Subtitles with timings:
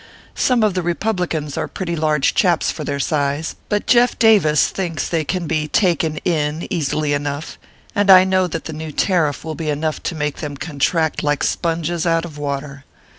[0.33, 5.07] Some of the republicans are pretty large chaps for their size, but Jeff Davis thinks
[5.07, 7.59] they can be" taken in" easily enough
[7.93, 11.43] and I know that the new tariff will be enough to make them contract like
[11.43, 12.83] sponges out of water.